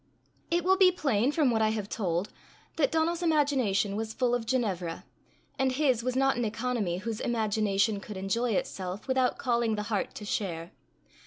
[0.49, 2.29] It will be plain from what I have told,
[2.77, 5.05] that Donal's imagination was full of Ginevra,
[5.59, 10.15] and his was not an economy whose imagination could enjoy itself without calling the heart
[10.15, 10.71] to share.